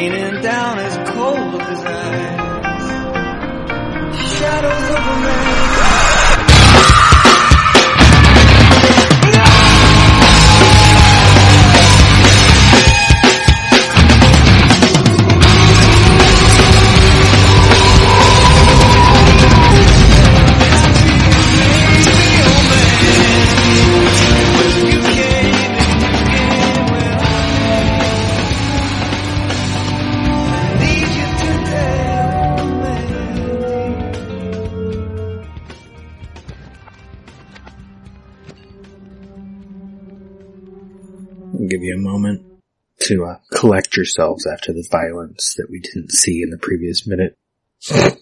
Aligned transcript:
raining 0.00 0.40
down 0.40 0.78
as 0.78 1.10
cold 1.10 1.60
as 1.60 1.84
ice. 1.84 2.49
Give 41.58 41.82
you 41.82 41.94
a 41.94 41.98
moment 41.98 42.42
to 43.00 43.24
uh, 43.24 43.36
collect 43.52 43.96
yourselves 43.96 44.46
after 44.46 44.72
the 44.72 44.86
violence 44.90 45.54
that 45.54 45.68
we 45.70 45.80
didn't 45.80 46.12
see 46.12 46.42
in 46.42 46.50
the 46.50 46.58
previous 46.58 47.06
minute. 47.06 47.36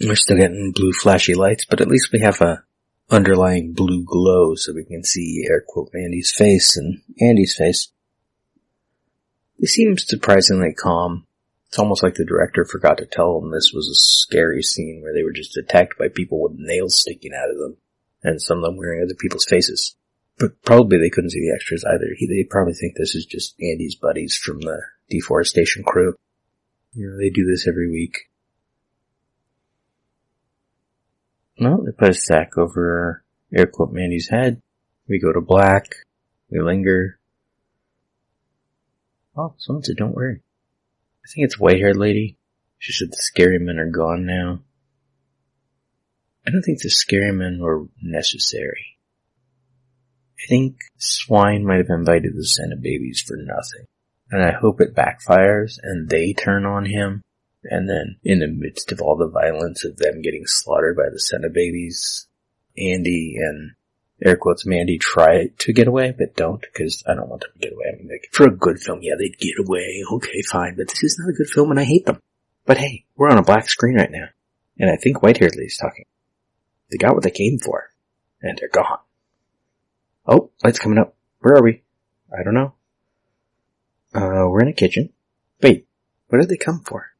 We're 0.00 0.14
still 0.14 0.36
getting 0.36 0.72
blue 0.74 0.92
flashy 0.92 1.34
lights, 1.34 1.64
but 1.64 1.80
at 1.80 1.88
least 1.88 2.12
we 2.12 2.20
have 2.20 2.42
a 2.42 2.62
underlying 3.10 3.72
blue 3.72 4.04
glow 4.04 4.54
so 4.54 4.72
we 4.74 4.84
can 4.84 5.04
see 5.04 5.46
air 5.48 5.62
quote 5.66 5.90
Andy's 5.94 6.32
face 6.32 6.76
and 6.76 7.00
Andy's 7.20 7.54
face. 7.56 7.88
They 9.58 9.66
seem 9.66 9.96
surprisingly 9.96 10.74
calm. 10.74 11.24
It's 11.68 11.78
almost 11.78 12.02
like 12.02 12.14
the 12.14 12.24
director 12.24 12.64
forgot 12.64 12.98
to 12.98 13.06
tell 13.06 13.40
them 13.40 13.50
this 13.50 13.72
was 13.72 13.88
a 13.88 13.94
scary 13.94 14.62
scene 14.62 15.00
where 15.02 15.14
they 15.14 15.22
were 15.22 15.32
just 15.32 15.56
attacked 15.56 15.98
by 15.98 16.08
people 16.08 16.42
with 16.42 16.52
nails 16.56 16.96
sticking 16.96 17.32
out 17.34 17.50
of 17.50 17.58
them, 17.58 17.76
and 18.26 18.42
some 18.42 18.58
of 18.58 18.64
them 18.64 18.76
wearing 18.76 19.02
other 19.02 19.14
people's 19.14 19.44
faces. 19.44 19.94
But 20.38 20.60
probably 20.62 20.98
they 20.98 21.10
couldn't 21.10 21.30
see 21.30 21.40
the 21.40 21.54
extras 21.54 21.84
either. 21.84 22.08
He, 22.16 22.26
they 22.26 22.46
probably 22.48 22.74
think 22.74 22.96
this 22.96 23.14
is 23.14 23.24
just 23.24 23.54
Andy's 23.60 23.94
buddies 23.94 24.36
from 24.36 24.60
the 24.60 24.82
deforestation 25.08 25.84
crew. 25.84 26.14
You 26.92 27.08
know, 27.08 27.16
they 27.16 27.30
do 27.30 27.46
this 27.46 27.68
every 27.68 27.90
week. 27.90 28.28
Well, 31.58 31.82
they 31.84 31.92
put 31.92 32.10
a 32.10 32.14
sack 32.14 32.58
over 32.58 33.22
air 33.54 33.66
quote 33.66 33.92
Mandy's 33.92 34.28
head. 34.28 34.60
We 35.08 35.20
go 35.20 35.32
to 35.32 35.40
black. 35.40 35.94
We 36.50 36.60
linger. 36.60 37.18
Oh, 39.36 39.54
someone 39.58 39.84
said 39.84 39.96
don't 39.96 40.14
worry. 40.14 40.40
I 41.24 41.26
think 41.32 41.44
it's 41.44 41.58
white 41.58 41.78
haired 41.78 41.96
lady. 41.96 42.36
She 42.78 42.92
said 42.92 43.08
the 43.08 43.16
scary 43.16 43.58
men 43.58 43.78
are 43.78 43.90
gone 43.90 44.26
now. 44.26 44.60
I 46.46 46.50
don't 46.50 46.62
think 46.62 46.80
the 46.80 46.90
scary 46.90 47.32
men 47.32 47.58
were 47.60 47.86
necessary. 48.00 48.98
I 50.38 50.46
think 50.48 50.76
Swine 50.96 51.64
might 51.64 51.78
have 51.78 51.90
invited 51.90 52.34
the 52.34 52.46
cenobabies 52.46 53.26
for 53.26 53.36
nothing. 53.36 53.86
And 54.30 54.42
I 54.42 54.52
hope 54.52 54.80
it 54.80 54.94
backfires 54.94 55.78
and 55.82 56.08
they 56.08 56.32
turn 56.32 56.66
on 56.66 56.84
him 56.84 57.22
and 57.64 57.88
then 57.88 58.16
in 58.22 58.40
the 58.40 58.46
midst 58.46 58.92
of 58.92 59.00
all 59.00 59.16
the 59.16 59.28
violence 59.28 59.84
of 59.84 59.96
them 59.96 60.22
getting 60.22 60.46
slaughtered 60.46 60.96
by 60.96 61.08
the 61.10 61.20
cenobabies, 61.20 62.26
Andy 62.78 63.36
and 63.38 63.72
air 64.22 64.36
quotes 64.36 64.66
Mandy 64.66 64.98
try 64.98 65.48
to 65.58 65.72
get 65.72 65.88
away, 65.88 66.14
but 66.16 66.36
don't 66.36 66.60
because 66.60 67.02
I 67.08 67.14
don't 67.14 67.28
want 67.28 67.42
them 67.42 67.50
to 67.54 67.58
get 67.58 67.72
away. 67.72 67.86
I 67.92 67.96
mean, 67.96 68.08
like, 68.08 68.28
for 68.32 68.46
a 68.46 68.56
good 68.56 68.78
film, 68.78 69.00
yeah, 69.02 69.14
they'd 69.18 69.38
get 69.38 69.58
away. 69.58 70.02
Okay, 70.12 70.42
fine, 70.42 70.76
but 70.76 70.88
this 70.88 71.02
is 71.02 71.18
not 71.18 71.30
a 71.30 71.36
good 71.36 71.48
film 71.48 71.70
and 71.70 71.80
I 71.80 71.84
hate 71.84 72.06
them. 72.06 72.20
But 72.66 72.78
hey, 72.78 73.04
we're 73.16 73.30
on 73.30 73.38
a 73.38 73.42
black 73.42 73.68
screen 73.68 73.96
right 73.96 74.10
now. 74.10 74.28
And 74.78 74.90
I 74.90 74.96
think 74.96 75.22
White 75.22 75.38
Haired 75.38 75.56
Lady's 75.56 75.78
talking. 75.78 76.04
They 76.90 76.98
got 76.98 77.14
what 77.14 77.22
they 77.22 77.30
came 77.30 77.58
for. 77.58 77.90
And 78.42 78.58
they're 78.58 78.68
gone. 78.68 78.98
Oh, 80.26 80.50
lights 80.62 80.78
coming 80.78 80.98
up. 80.98 81.16
Where 81.40 81.54
are 81.54 81.62
we? 81.62 81.82
I 82.32 82.42
don't 82.42 82.54
know. 82.54 82.74
Uh, 84.14 84.48
we're 84.48 84.62
in 84.62 84.68
a 84.68 84.72
kitchen. 84.72 85.10
Wait, 85.62 85.86
what 86.28 86.40
did 86.40 86.48
they 86.48 86.56
come 86.56 86.80
for? 86.80 87.12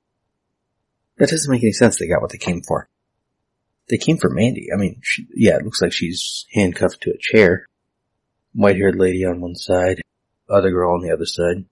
That 1.18 1.30
doesn't 1.30 1.50
make 1.50 1.62
any 1.62 1.72
sense. 1.72 1.98
They 1.98 2.08
got 2.08 2.20
what 2.20 2.30
they 2.32 2.38
came 2.38 2.62
for. 2.62 2.88
They 3.88 3.98
came 3.98 4.18
for 4.18 4.28
Mandy. 4.28 4.68
I 4.74 4.76
mean, 4.76 5.00
she, 5.02 5.26
yeah, 5.34 5.56
it 5.56 5.64
looks 5.64 5.80
like 5.80 5.92
she's 5.92 6.46
handcuffed 6.52 7.02
to 7.02 7.10
a 7.10 7.18
chair. 7.18 7.66
White 8.52 8.76
haired 8.76 8.96
lady 8.96 9.24
on 9.24 9.40
one 9.40 9.54
side, 9.54 10.00
other 10.48 10.70
girl 10.70 10.94
on 10.94 11.02
the 11.02 11.12
other 11.12 11.26
side. 11.26 11.64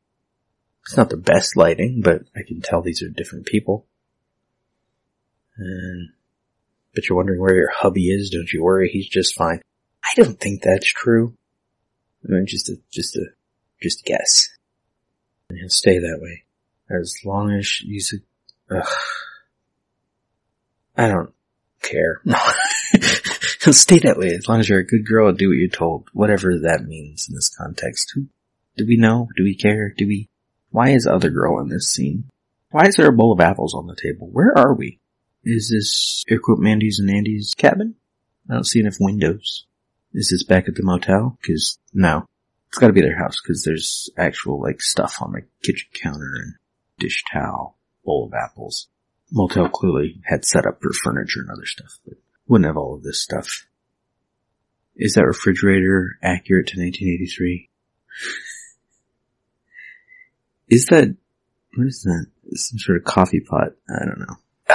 It's 0.83 0.97
not 0.97 1.11
the 1.11 1.17
best 1.17 1.57
lighting, 1.57 2.03
but 2.05 2.23
I 2.37 2.41
can 2.47 2.61
tell 2.61 2.83
these 2.83 3.03
are 3.03 3.09
different 3.09 3.47
people. 3.47 3.87
And, 5.57 6.11
but 6.95 7.09
you're 7.09 7.17
wondering 7.17 7.41
where 7.41 7.55
your 7.55 7.71
hubby 7.71 8.09
is, 8.09 8.31
don't 8.31 8.53
you 8.53 8.63
worry, 8.63 8.89
he's 8.89 9.09
just 9.09 9.35
fine. 9.35 9.61
I 10.05 10.13
don't 10.17 10.39
think 10.39 10.63
that's 10.63 10.87
true. 10.87 11.35
I 12.25 12.33
mean, 12.33 12.47
just 12.47 12.69
a, 12.69 12.77
just 12.91 13.17
a, 13.17 13.27
just 13.83 14.01
a 14.01 14.05
guess. 14.05 14.49
And 15.49 15.59
he'll 15.59 15.69
stay 15.69 15.99
that 15.99 16.19
way. 16.21 16.45
As 16.91 17.17
long 17.25 17.53
as 17.53 17.69
he's 17.69 18.15
a, 18.71 18.77
ugh. 18.77 18.87
I 20.97 21.09
don't 21.09 21.33
care. 21.83 22.21
No. 23.67 23.73
Stay 23.73 23.99
that 24.01 24.19
way 24.19 24.29
as 24.35 24.47
long 24.47 24.61
as 24.61 24.69
you're 24.69 24.81
a 24.81 24.87
good 24.87 25.07
girl 25.07 25.31
and 25.31 25.39
do 25.39 25.49
what 25.49 25.57
you're 25.57 25.69
told, 25.69 26.09
whatever 26.13 26.59
that 26.59 26.85
means 26.85 27.29
in 27.29 27.35
this 27.35 27.49
context. 27.49 28.13
Who, 28.15 28.27
do 28.77 28.85
we 28.87 28.99
know? 28.99 29.29
Do 29.37 29.43
we 29.43 29.55
care? 29.55 29.95
Do 29.97 30.07
we? 30.07 30.29
Why 30.71 30.91
is 30.91 31.07
other 31.07 31.31
girl 31.31 31.59
in 31.61 31.71
this 31.71 31.89
scene? 31.89 32.25
Why 32.71 32.89
is 32.89 32.97
there 32.97 33.09
a 33.09 33.13
bowl 33.13 33.33
of 33.33 33.41
apples 33.41 33.73
on 33.73 33.87
the 33.87 33.97
table? 33.97 34.29
Where 34.31 34.53
are 34.55 34.75
we? 34.75 35.01
Is 35.45 35.69
this 35.69 36.25
air 36.29 36.39
quote 36.39 36.59
Mandy's 36.59 36.99
and 36.99 37.11
Andy's 37.11 37.55
cabin? 37.55 37.97
I 38.49 38.55
don't 38.55 38.65
see 38.65 38.81
enough 38.81 38.97
windows. 38.99 39.67
Is 40.13 40.31
this 40.31 40.43
back 40.43 40.69
at 40.69 40.75
the 40.75 40.83
motel? 40.83 41.39
Cause 41.47 41.79
no. 41.93 42.27
It's 42.69 42.79
gotta 42.79 42.93
be 42.93 43.03
their 43.03 43.19
house 43.19 43.41
cause 43.41 43.63
there's 43.65 44.11
actual 44.17 44.61
like 44.61 44.81
stuff 44.81 45.17
on 45.21 45.33
the 45.33 45.43
kitchen 45.63 45.89
counter 45.93 46.35
and 46.37 46.55
dish 46.99 47.25
towel, 47.31 47.77
bowl 48.05 48.27
of 48.27 48.35
apples. 48.35 48.89
Motel 49.31 49.69
clearly 49.69 50.21
had 50.25 50.45
set 50.45 50.67
up 50.67 50.81
for 50.81 50.93
furniture 50.93 51.41
and 51.41 51.51
other 51.51 51.67
stuff, 51.67 51.99
but 52.07 52.15
wouldn't 52.47 52.67
have 52.67 52.77
all 52.77 52.95
of 52.95 53.03
this 53.03 53.21
stuff. 53.21 53.67
Is 54.97 55.15
that 55.15 55.27
refrigerator 55.27 56.19
accurate 56.23 56.69
to 56.69 56.81
1983? 56.81 57.69
Is 60.69 60.87
that, 60.87 61.17
what 61.75 61.87
is 61.87 62.03
that? 62.03 62.27
Some 62.55 62.79
sort 62.79 62.99
of 62.99 63.05
coffee 63.05 63.41
pot? 63.41 63.73
I 63.89 64.05
don't 64.05 64.21
know. 64.21 64.37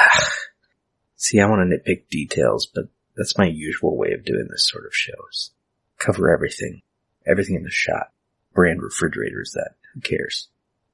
See, 1.22 1.42
I 1.42 1.48
want 1.48 1.70
to 1.70 1.78
nitpick 1.78 2.08
details, 2.10 2.66
but 2.74 2.86
that's 3.18 3.38
my 3.38 3.46
usual 3.46 3.98
way 3.98 4.14
of 4.14 4.24
doing 4.24 4.48
this 4.50 4.64
sort 4.64 4.86
of 4.86 4.96
shows. 4.96 5.52
Cover 5.98 6.32
everything. 6.34 6.82
Everything 7.28 7.56
in 7.56 7.64
the 7.64 7.70
shot. 7.70 8.14
Brand 8.54 8.82
refrigerator 8.82 9.42
is 9.42 9.52
that? 9.52 9.72
Who 9.94 10.00
cares? 10.00 10.48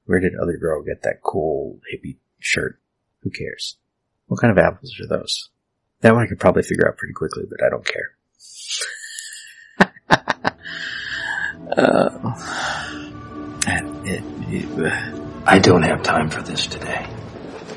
Where 0.04 0.18
did 0.18 0.32
other 0.34 0.56
girl 0.56 0.82
get 0.82 1.02
that 1.02 1.22
cool 1.22 1.78
hippie 1.94 2.16
shirt? 2.40 2.80
Who 3.20 3.30
cares? 3.30 3.76
What 4.26 4.40
kind 4.40 4.50
of 4.50 4.58
apples 4.58 4.98
are 5.00 5.06
those? 5.06 5.48
That 6.00 6.12
one 6.12 6.24
I 6.24 6.26
could 6.26 6.40
probably 6.40 6.64
figure 6.64 6.88
out 6.88 6.96
pretty 6.96 7.14
quickly, 7.14 7.44
but 7.48 7.62
I 7.62 7.70
don't 7.70 7.86
care. 7.86 8.16
uh, 11.76 12.34
it, 14.04 14.24
it, 14.48 15.46
I 15.46 15.60
don't 15.60 15.84
have 15.84 16.02
time 16.02 16.30
for 16.30 16.42
this 16.42 16.66
today. 16.66 17.06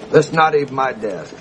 That's 0.09 0.31
not 0.31 0.55
even 0.55 0.73
my 0.73 0.93
desk. 0.93 1.35